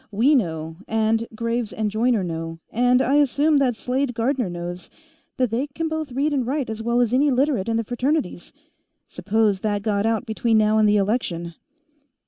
"We 0.11 0.33
know, 0.33 0.77
and 0.87 1.27
Graves 1.35 1.71
and 1.71 1.91
Joyner 1.91 2.23
know, 2.23 2.57
and 2.71 3.03
I 3.03 3.17
assume 3.17 3.57
that 3.57 3.75
Slade 3.75 4.15
Gardner 4.15 4.49
knows, 4.49 4.89
that 5.37 5.51
they 5.51 5.67
can 5.67 5.87
both 5.89 6.11
read 6.13 6.33
and 6.33 6.43
write 6.43 6.71
as 6.71 6.81
well 6.81 7.01
as 7.01 7.13
any 7.13 7.29
Literate 7.29 7.69
in 7.69 7.77
the 7.77 7.83
Fraternities. 7.83 8.51
Suppose 9.07 9.59
that 9.59 9.83
got 9.83 10.07
out 10.07 10.25
between 10.25 10.57
now 10.57 10.79
and 10.79 10.89
the 10.89 10.97
election?" 10.97 11.53